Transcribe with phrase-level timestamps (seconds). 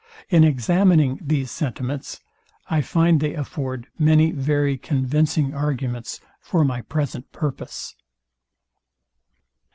[0.29, 2.21] In examining these sentiments,
[2.71, 7.93] I find they afford many very convincing arguments for my present purpose.